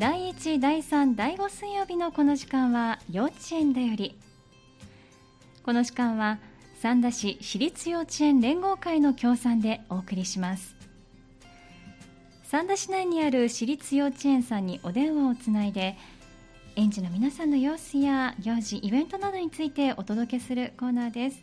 [0.00, 4.18] 第1第3第5水曜日のこの時間は幼稚園だより。
[5.62, 6.38] この時間は
[6.80, 10.74] 三田市私立幼稚園連合会の協賛でお送りします。
[12.44, 15.98] 三田市内にある私立幼稚園さんにお電話をつないで
[16.76, 21.42] 園児の皆さんの様子や行事イベントなどについてお届けするコーナーです。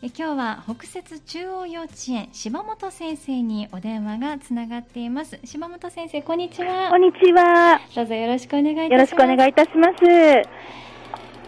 [0.00, 5.40] え今日は北摂中央幼稚園柴本先生にお電話がつながっています。
[5.42, 6.90] 柴本先生こんにちは。
[6.90, 7.80] こんにちは。
[7.96, 8.92] どうぞよろしくお願いいたします。
[8.92, 9.94] よろしくお願いいたします。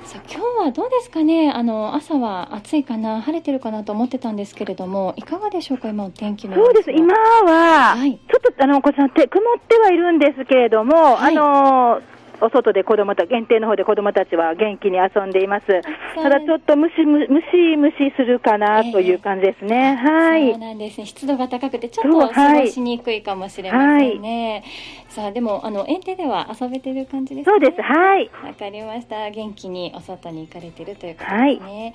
[0.03, 1.53] さあ今日はどうですかね？
[1.53, 3.23] あの朝は暑いかな？
[3.23, 5.91] 晴れてるかなと思ってたんですけれどもいかがでしょうか？
[5.91, 6.91] 今の天気のそうです。
[6.91, 8.17] 今は、はい。
[8.17, 11.39] ちょっとあのこちらて曇ってはいるんですけれども、はい。
[11.39, 12.03] あの
[12.41, 15.67] お外で子供た限定の方で子供たちは元気に遊んでいます。
[16.15, 19.97] ただちょっとムシムムシムシするかなという感じですね。
[19.97, 20.59] はいそう。
[20.59, 24.65] なんですね湿度が高くてちょっと過ごしにくいかもしれませんね、
[25.09, 27.83] さあでもあの園庭では遊べてる感じですねそうです。
[27.83, 28.31] はい。
[28.43, 29.31] わかりました。
[29.31, 31.95] 元気にお外に行かれてるということですね。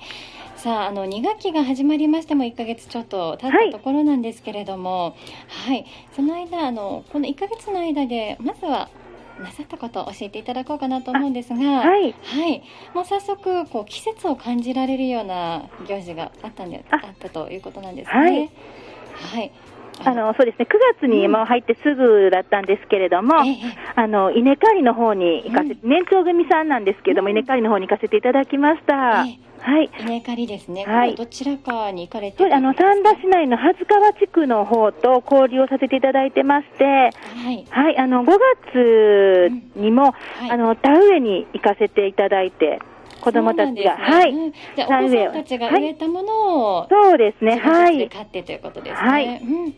[0.56, 5.16] さあ、あの2学期が始まりましても1ヶ月ちょっと経ったところなんですけれども、
[5.48, 8.88] はい、その間あのこの1ヶ月の間でまずは
[9.42, 12.12] なさったことを教えていただこうかなと思うんですが、はい。
[12.12, 12.62] はい、
[12.94, 18.50] もう早速こう季節を感じられるような行事があったんでああったということなんですはいね。
[19.14, 19.52] はい。
[20.04, 20.66] あのそうですね。
[20.68, 23.56] 9月に入ってすぐだったんですけれども、ええ
[23.94, 27.36] あの稲刈りの方に行かせて、年長組さんなんですけども、うん。
[27.36, 29.24] 稲刈りの方に行かせていただきました。
[29.26, 29.46] ええ。
[29.58, 29.90] はい。
[30.00, 30.84] 稲刈りですね。
[30.84, 31.14] はい。
[31.14, 37.10] どちらかに行かれてあの三田市内の恥川地区の方と交流をさせていただいてまして、は
[37.50, 37.66] い。
[37.70, 38.26] はい、あの5
[38.72, 40.50] 月にも、はい。
[40.50, 42.80] あの田植えに行かせていただいて、
[43.26, 44.04] 子供たちが、ね。
[44.04, 49.08] はい、うんじゃあお子さんたちが植えたものを、そうですね、はい、買ってということですね。
[49.08, 49.26] はい。
[49.26, 49.74] うん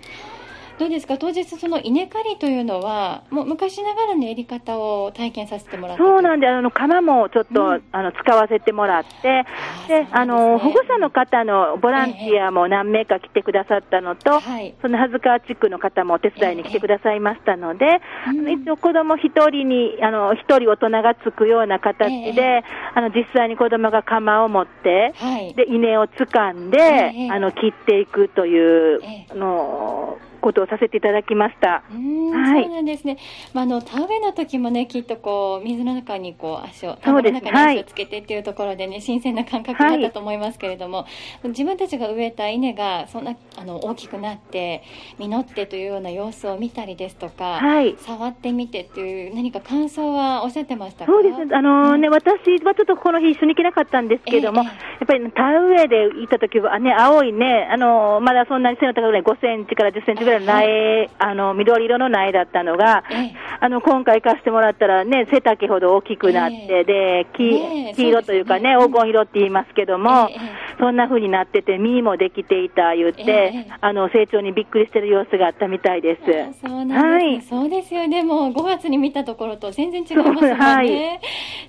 [0.78, 1.18] どうですか？
[1.18, 7.82] 当日その稲刈りというのはもう昔ながらのやり方を体験させてもらったそうなんでで、あの釜もちょっと、うん。
[7.92, 9.44] あの使わせてもらって、
[9.88, 22.62] であの保護者の方のボランティアも何名か来てくださったのと、はい、その恥川地区の方もお手伝いに来てくださいましたので、あの一応子供一人に、あの一人大人がつくような形で、え。
[22.94, 25.54] あの実際に子供が釜を持って、はい。
[25.54, 27.30] で稲を掴んで、ええ。
[27.30, 29.26] あの切っていくという、ええ。
[29.30, 31.82] あのことをさせていただきました。
[31.82, 32.64] はい。
[32.64, 33.18] そうなんですね、
[33.52, 37.32] まあ、あの田植えの時もねきっとこう水の中にこう足を田そうんです。
[37.32, 41.06] の中に足をつけてっていうところでね、新鮮な感覚だったと思いますけれども、
[41.44, 44.82] 自分たちが植えた稲がそんなあの大きくなって
[45.18, 47.96] 実ってというような様子を見たりですとか、はい。
[47.98, 51.12] 触ってみてっていう何か感想はおっしゃってましたか？
[51.12, 51.44] そうです。
[51.44, 54.72] ね、あのね、私はちょっとこの日一緒に行けなかったんですけれども、ええや
[55.04, 63.34] っぱりね田植えで行った時はね、青いね、あのまだそんなに背の高くない5センチから10センチぐらいの苗、あの緑色の苗だったのが、ええ。
[63.60, 70.28] あの今回行かせてもらったらね、背丈ほど大きくなって、えで黄黄色というかね、黄金色って言いますけども、
[70.78, 73.66] そんな風になってて、実もできていた言って、ええ。
[73.80, 76.20] あの成長にびっくりしてる様子があったみたいです。
[76.22, 77.42] あそうなんですね、はい。
[77.42, 81.20] そうですよね、もう5月に見たところと全然違いますね、そうはい。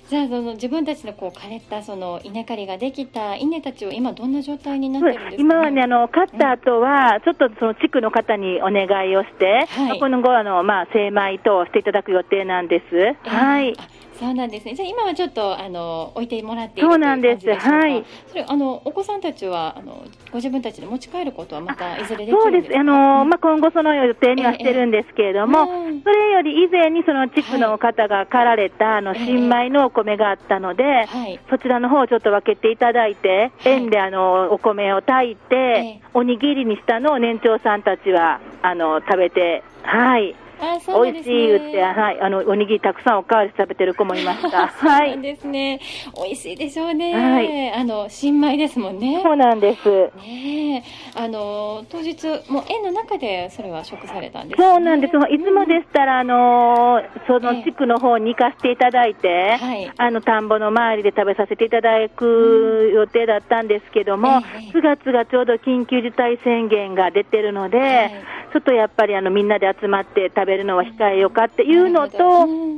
[0.08, 10.00] じゃあその自分たちのこう枯れたその稲刈りができた稲たちを今どんな状態になってるんですか、今はね、あの、買った後は、ちょっとその地区の方にお願いをして、はい。
[10.00, 12.96] この後、あの、まあ、精米等していただく予定なんです。
[12.96, 13.74] えーはい。
[13.78, 13.88] あ
[14.20, 14.74] そうなんですね。
[14.74, 17.86] じゃあ今はちょっとあの置いてもらっているそうなんですという感じしょうか？
[17.86, 18.04] はい。
[18.28, 22.60] それあのお子さんたちはあのご自分たちで持ち帰ることはまたいずれできるそうです。
[22.60, 22.80] んですか。
[22.80, 31.40] あの、うんまあ、今後その予定にはしてるんですけれども、うんそれより以前にその地区の方が刈られた、あの、ええ新米のお米があったので、はい。
[31.50, 40.34] そちらの方をちょっと分けていただいて、はい園であの、お米を炊いて、えおにぎりにしたのを年長さんたちは、あの、食べて、はい。
[40.60, 41.34] あそうですね。
[41.34, 44.68] しい言って、はい、あの、おにぎりたくさんおかわり食べてる子もいました。
[44.68, 45.20] そ うはい。
[45.20, 45.80] ですね。
[46.16, 47.14] 美味しいでしょうね。
[47.14, 49.20] はいあの新米ですもんね。
[49.22, 49.88] そうなんです。
[49.88, 50.82] ねえ、
[51.22, 54.66] あの当日もう園の中でそれは食されたんです、ね。
[54.66, 55.16] そうなんです。
[55.16, 68.10] いつもでしたら、あのーその地区の方に行かせていただいて、はいあの、田んぼの周りで食べさせていただく予定だったんですけども、ええ9月がちょうど緊急事態宣言が出てるので、はい
[68.52, 72.18] ちょっとやっぱりあのみんなで集まって食べるのは控えようかっていうのと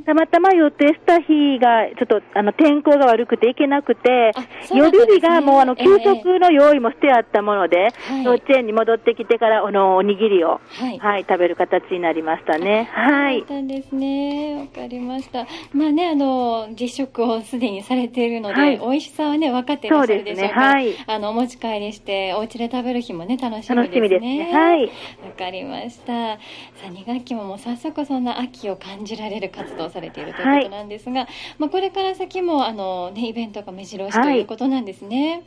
[0.04, 4.32] たまたま予定した日が、ちょっとあの天候が悪くて行けなくて
[4.74, 12.88] 予備日がもうあのええ給食の用意もしてあったもので、はい幼稚園に戻ってきてからあのおにぎりを、はいはい、食べる形になりましたね。
[12.92, 14.56] はいそうですね。
[14.60, 15.46] わかりました。
[15.72, 20.72] まあね、あの、実食をすでにされているので、はい美味しさはね、分かっていらっしゃるでしょうか。
[20.72, 23.76] そうですねはいあの、お持ち帰りして、お家で食べる日もね、楽しみですね。
[23.76, 24.52] 楽しみですね。
[24.52, 24.86] はい。
[24.86, 24.90] わ
[25.36, 26.36] かりました。
[26.36, 26.40] さ
[26.84, 31.26] あ、2学期ももう早速そんな秋を感じられる活動をされているということなんですが、
[31.58, 35.42] まあ、これから先もあの、ね、イベントが目白押しということなんですね。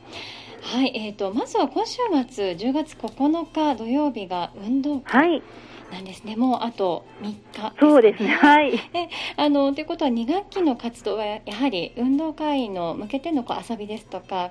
[0.62, 1.98] はい、えーと、まずは今週
[2.28, 5.42] 末10月9日土曜日が運動会、はい。
[5.90, 6.36] なんですね。
[6.36, 7.72] もうあと3日ね。
[7.78, 8.28] そうですね。
[8.30, 8.74] はい。
[8.92, 14.50] えあのということは2学期の活動はやはり運動会の向けてのこう遊びですとか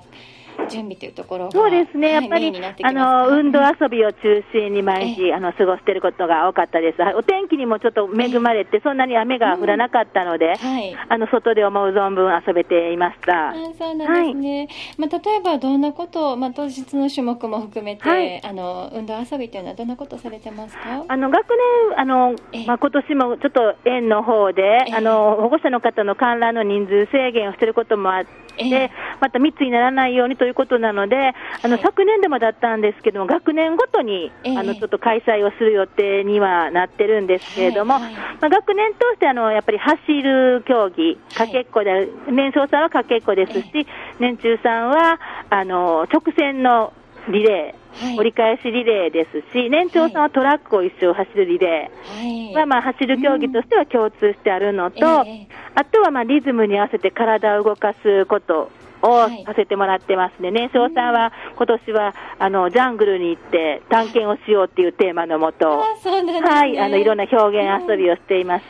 [0.70, 10.96] 準備というところがそうですね、やっぱり、はいあの運動遊びを中心に毎日、あの過ごしていることが多かったです、はいお天気にもちょっと恵まれて、そんなに雨が降らなかったので、はい。
[11.10, 13.50] あの外で思う存分遊べていました。
[13.50, 14.68] あそうなんですね、
[14.98, 18.44] まあ、例えばどんなことを、まあ、当日の種目も含めて、はい。
[18.46, 21.06] あの運動遊びというのはどんなことをされてますか？
[21.08, 21.46] あの学
[21.92, 22.66] 年、あのええ。
[22.66, 24.96] まあ今年もちょっと園の方で、ええ。
[24.96, 28.92] あの保護者の方の観覧の人数制限をしていることもあって、ええ。
[29.20, 31.84] また密にならないようにということなので、あのはい。
[31.84, 34.58] 昨年でもだったんですけども、学年ごとに、ええ。
[34.58, 38.08] あのちょっと開催をする予定にはなってるんですけれども、ま
[38.42, 43.86] あ、学年通してあのやっぱり走る競技、かけっこで、年少さんはかけっこですし、え。
[44.20, 45.20] 年中さんは
[45.50, 46.94] あの直線の
[47.30, 48.18] リレー、はい。
[48.20, 52.52] 折り返しリレーですし、年長さんはトラックを一生走るリレはい。
[52.54, 55.48] ーは、まあ、走る競技としては共通してあるのと、ええ。
[55.76, 58.72] あとはまあリズムに合わせて体を動かすこと
[59.06, 59.44] をはい。
[59.46, 60.52] させてもらってますね。
[60.52, 65.84] 年少さんは今年はあのジャングルに行って探検をしようっていうテーマのもと、
[66.24, 66.42] ね。
[66.42, 68.66] はい、あのいろんな表現遊びをしています。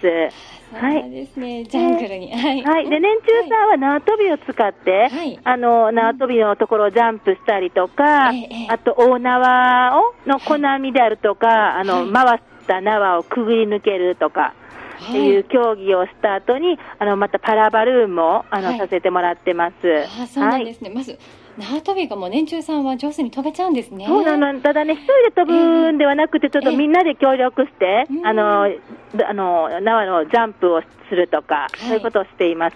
[0.71, 5.39] そうなんですね、ジャングルに、はい、はい、で年中さんは縄跳びを使って、はい。
[5.43, 12.11] あの縄跳びのところをジャンプしたりとか、あと大縄をの小波であるとか、あのはい。
[12.11, 14.53] 回った縄をくぐり抜けるとか。
[14.95, 18.77] っていう競技をした後に、あのまたパラバルーンもあの、はい。
[18.77, 19.75] させてもらってます。
[20.21, 21.17] あそうなんですね、まず
[21.57, 24.05] 縄跳びがもう年中さんは上手に飛べちゃうんですね。
[24.07, 28.27] そうなの、ただね、一人で飛ぶんではなくて、ちょっとみんなで協力して、うん。
[28.27, 31.77] あの、あの、縄のジャンプをするとか、い。
[31.77, 32.75] そういうことをしています。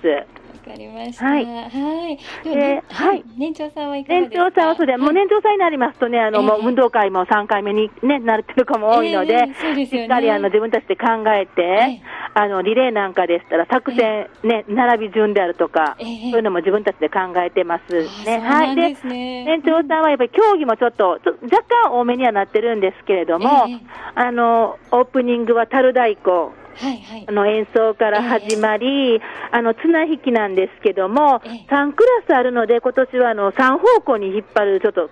[0.68, 1.26] わかりました。
[1.26, 1.32] は。
[1.32, 1.46] はい。
[1.46, 3.24] はねではい。
[3.38, 4.52] 年長さんはいかが年ですか？
[4.52, 6.46] 長さんはそうで、もう年長さんになりますとね、あの、ええ。
[6.46, 9.48] もう運動会も3回目にね、なってる子も多いので、
[9.88, 12.02] しっかりあの自分たちで考えて、え
[12.34, 16.32] あの、リレーなんかでしたら作戦、ね、並び順であるとか、ええ。
[16.32, 18.08] そういうのも自分たちで考えてますね。
[18.08, 23.80] あそうなんで年長さんはやっぱり競技もちょっと、若干多めにはなってるんですけれども、ええ。
[24.16, 27.32] あの、オープニングは樽太鼓、はいはいあ。
[27.32, 29.22] の演奏から始まり、
[29.52, 35.10] あの綱引きなんですけども、ええ3クラスあるので、今年はあの3方向に引っ張るちょっと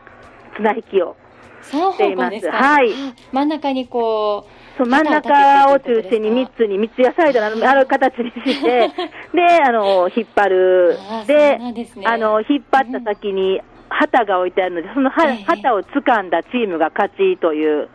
[0.55, 1.15] 綱引きを、
[1.61, 2.57] 三方向ですか？
[2.57, 4.77] はいあ真ん中にこう。
[4.77, 8.91] そう真ん中を中心に3つに、3つやサイドのある形にして、
[9.33, 13.59] で、あの引っ張るでですねあの引っ張った先に
[13.89, 17.89] 旗が置いてあるので、その旗を掴んだチームが勝ちという。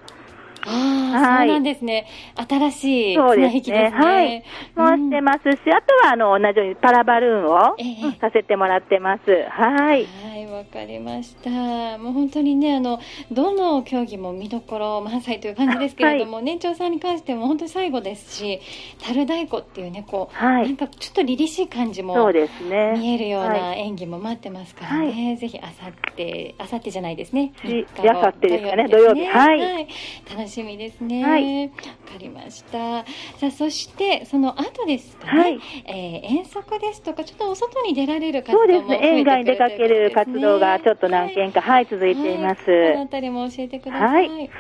[0.66, 2.06] ああ、はいそうなんですね。
[2.48, 3.56] 新しいそう綱ですね。
[3.56, 3.98] 引きですね。
[3.98, 4.44] はい。
[4.76, 7.76] もしてますし、あとは、あの、同じようにパラバルーンを、
[8.20, 9.22] させてもらってます。
[9.50, 10.06] はい。
[10.24, 11.50] はい、わかりました。
[11.98, 13.00] もう本当にね、あの、
[13.30, 18.60] どの競技も見どころ満載という感じですけれども、年長さんに関しても本当に最後ですし、
[19.02, 22.94] 樽太鼓っていうね、こう、はいなんかちょっと凛々しい感じもそうですね。
[22.96, 27.52] 見えるようはない演技も待ってますからね、はぜひあさって、あさってじゃないですね。
[27.60, 29.88] し3日後あさってですかね土曜日です土曜日はい
[30.36, 31.25] 楽しみですね。
[31.25, 33.04] はいわかりました。
[33.38, 39.19] さあ、そして、その後ですかね、はいえー遠足ですとか、ちょっとお外に出られる活動もそうですね。
[39.19, 42.70] 園外に出かける活動がちょっと何か件か、はい、続いています。
[42.70, 44.29] はい、このあたりも教えてください。
[44.29, 44.50] はい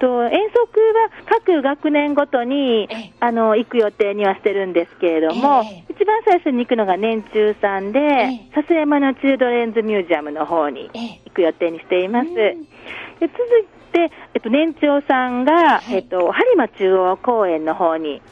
[0.00, 12.26] と遠足は各学年ごとにええあの行く予定にはしてるんですけれども、え一番最初に行くのが年中さんで、え笹山のチルドレンズミュージアムの方にええ行く予定にしています。
[12.26, 13.38] うんで続
[13.92, 18.22] いて、えっと、年長さんが、はいえっと、播磨中央公園の方に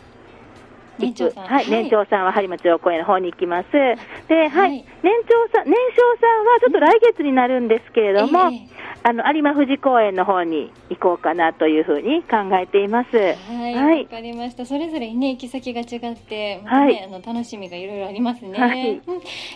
[0.99, 1.45] 年長さん。
[1.45, 3.73] はい、年長さんは播磨中央公園の方に行きます。
[3.73, 13.17] で、はい、はい年長さん、年少さんはちょっと来月になるんですけれども、ええあの、有馬富士公園の方に行こうかなというふうに考えています。
[13.17, 14.07] はい、わ、はい。
[14.07, 14.67] かりました。
[14.67, 18.59] それぞれにね、行き先が違って、またね、はいあの、楽しみがいろいろありますね。
[18.59, 19.01] はいうん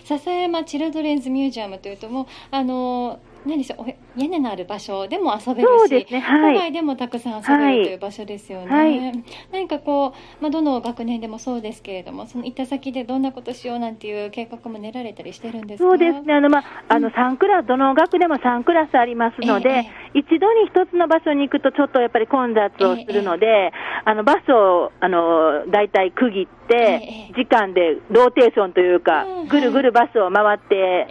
[0.05, 6.55] 笹山チルドレンズミュージアムというと、もう、あの、何でしょう、お屋根のある場所でも遊べるし、そうですねはい。
[6.55, 8.67] 郊外でもたくさん遊べるはいという場所ですよね。
[8.75, 9.25] はい。
[9.53, 15.89] 何かこう、まあ、どの学年でもそうですけれども、その行った先でどんなことしようなんていう計画も練られたりしてるんですか？
[15.91, 16.33] そうですね。
[16.35, 23.73] あの、まあ、あの、3クラス、どの学でも3クラスありますので、え一度に一つの場所に行くとちょっとやっぱり混雑をするので、
[24.05, 31.07] あの、バスを、あの、大体区切って、ええ時間でローテーションというか、うんぐるぐるバスを回って、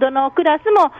[0.00, 0.90] どのクラスも、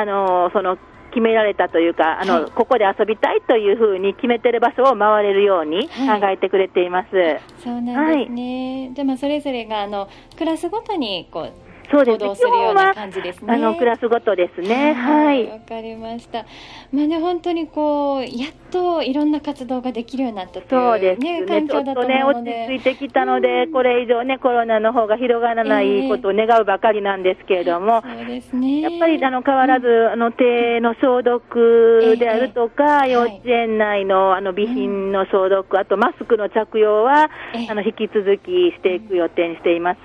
[0.00, 0.78] あの、その、
[1.10, 7.08] 決められたというか、あの、はいここで遊びたいというふうに決めてる場所を回れるようにはい考えてくれています。
[7.62, 8.90] そうなんですね。
[8.94, 11.52] で、まあ、それぞれが、あの、クラスごとに、こう、
[11.90, 12.18] そうですね。
[12.18, 13.54] 行動するような感じですね。
[13.54, 14.92] あの、クラスごとですね。
[14.92, 15.46] はい。
[15.46, 16.44] わかりました。
[16.92, 21.44] まあね、本当にこう、やっといろんな活動ができるようになったという、そうですね。
[21.46, 22.44] 環ちょ境だと思っとね、落。
[22.44, 28.80] ち着いてきたので、これ以上ね、コロナの方が広がらないことを願うばかりなんですけれども、そうですね。
[28.80, 39.98] やっぱりあの変わらず、あの手の消毒であるとか、ええ幼稚園内のあの備品の消毒、あとマスクの着用は、ええあの引き続きしていく予定にしています。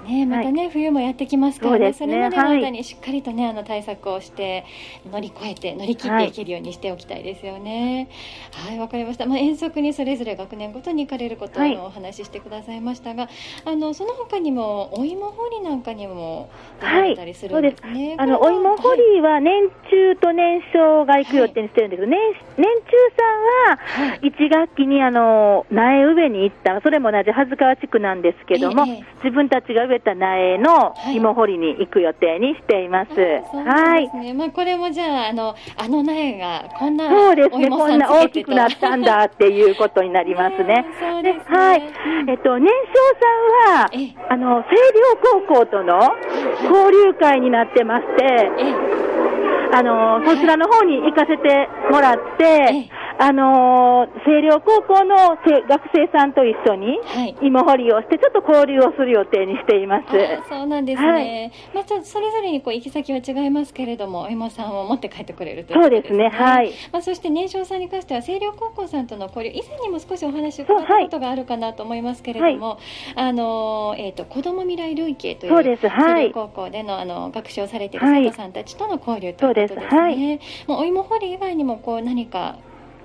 [0.00, 0.26] ね。
[0.26, 4.64] またね、冬もやってきますからね、そそれまでの間はにしっかりとね、あの対策をして、
[5.10, 6.32] 乗り越えて、乗り切ってい。
[6.32, 8.08] けるようにしておきたいですよね。
[8.52, 9.26] はい、わ、かりました。
[9.26, 11.76] まあ、遠足にそれぞれ学年ごとに行かれることを、はい。
[11.76, 13.28] お話ししてくださいましたが、
[13.64, 18.16] あの、その他にも、お芋掘りなんかにも出られたりするんですね。
[18.18, 22.18] あの、お芋掘りは年中と年少が行く予定にしてるんですけど、年
[22.56, 24.20] 年中さんは、はい。
[24.20, 29.04] 1学期にあの苗植えに行った、それも同じ恥ず川地区なんですけども、ええ。
[29.24, 33.10] 自分たちが植えた苗のはい芋掘りに行く予定にしています。
[33.12, 34.08] はい。
[34.14, 34.32] ね。
[34.32, 40.84] まあ、これもじゃあ、あの、あの苗が、こんなそうですね、こんな大きくなったんだっていうことになりますね
[41.22, 41.22] ね。
[41.22, 41.82] ですねはい。
[42.28, 42.72] えっと、年
[43.68, 46.00] 少さんはええ、あの、星稜高校との
[46.62, 48.24] 交流会になってまして、
[48.58, 48.74] え
[49.72, 57.36] あの、そちらの方に行かせてもらって、ええあの、星稜高校のせ学生さんと一緒にはい。
[57.42, 60.04] 芋掘りをして、ちょっと交流をする予定にしています。
[60.08, 61.52] あそうなんですね。
[61.74, 66.16] まあ、ちょっとそれぞれにこう行き先は違いますけれども、お芋さんを持って帰ってくれるということですね。
[66.16, 66.44] そうですね。
[66.44, 66.72] はい。
[66.92, 72.78] まあ、そして年少さんに関しては、星稜高校さんとの交流、以前にも少しお話を伺ったことがあるかなと思いますけれども、
[73.16, 75.86] あの、えっ、と、子供未来類型という、そうです。
[75.88, 76.28] はい。
[76.28, 78.22] 星稜高校でのあの学習をされているはい。
[78.24, 79.76] 生徒さんたちとの交流ということですね。
[79.76, 79.94] そうです。
[79.94, 80.40] はい。
[80.66, 82.56] もうお芋掘り以外にもこう何か、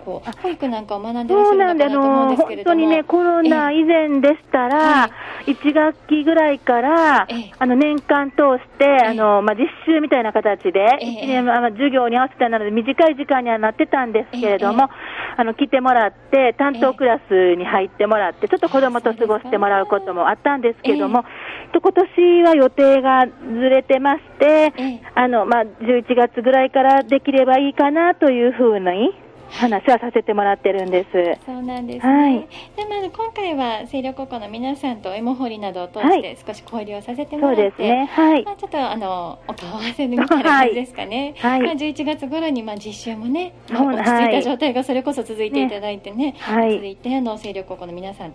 [0.06, 2.76] こう保育なんかを学んでらっしゃそうなんで、あるのかなと思うんの、ですけれども。
[2.76, 5.10] 本当にね、コロナ以前でしたはら、
[5.48, 14.90] 1学期ぐらいからええ、あの、年間通して、あの、まあ、実習みたいな形で、え年、あの授業に合わせてなので、短い時間にはなってたんですけれども、
[15.38, 21.26] あの、来てもらって、担当クラスに入ってもらって、ちょっと子供と過ごしてもらうこともあったんですけども、
[21.74, 25.02] と今年は予定がずれてまして、ええ。
[25.16, 31.46] あの、まあ、11月ぐらいからできればいいかなというふうに話はさせてもらってるんです。
[31.46, 32.48] そうなんですはいね。
[32.76, 38.10] で、まあ、今回は星稜高校の皆さんとお芋掘りなどを通しはいて少し交流をさせてもそらって、うですね。
[38.12, 38.52] はいま。
[38.52, 41.36] あ、ちょっとあのお顔合わせみたいな感じですかね。
[41.38, 48.34] はいまあ、11月頃にまあ実習もね、まあ落ち着いはいた状態がそれこそ続いていただいてね、はい続いてあの星稜高校の皆さん。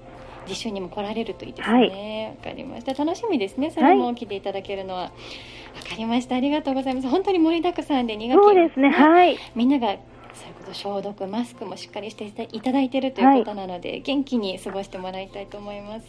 [0.49, 2.37] 実習にも来られるといいですね。
[2.38, 2.95] わ、かりました。
[2.95, 3.71] 楽しみですね。
[3.71, 5.00] それも来ていただけるのは。
[5.02, 5.11] わ、
[5.88, 6.37] かりました。
[6.37, 7.09] ありがとうございます。
[7.09, 8.90] 本当に盛りだくさんで2学期そうですね。
[8.90, 9.38] はい。
[9.55, 9.97] みんなが
[10.34, 16.08] そういうこと消毒マスクもしっかりしていただいているということなので、元気に過ごしてもらいたいと思います。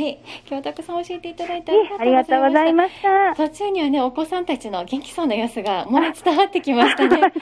[0.00, 3.36] い、今日たくさん教えていただいてありがとうございました。
[3.36, 7.20] 途中にはねお子さんたちの元気そうな様子が漏れ伝わってきましたね。
[7.20, 7.32] はい、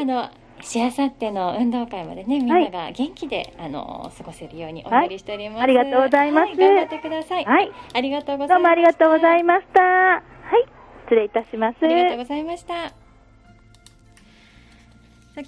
[0.00, 0.30] あの
[0.62, 7.44] しあさっての運動会までねみんなが元気で、はい、あの過ごせるようにお祈りしております、はい、ありがとうございます、はい、頑張ってください。
[7.44, 7.70] はい。
[7.94, 8.48] ありがとうございます。
[8.48, 9.82] どうもありがとうございました。
[9.82, 9.97] はい
[11.08, 11.78] 失礼いたします。
[11.82, 12.92] ありがとうございました。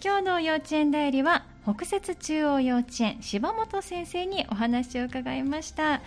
[0.02, 6.00] 今日の幼稚園代理は北摂中央幼稚園柴本先生にお話を伺いました。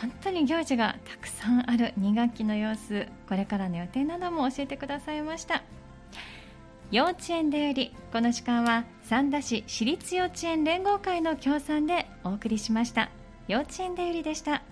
[0.00, 5.64] 本当に行事がたくさんある2学期の様子これからの予定なども教えてくださいました。
[6.92, 13.10] 幼稚園でよりこの時間は三田市私立幼稚園連合会の協賛でお送りしました。
[13.48, 14.62] 幼稚園でよりでした。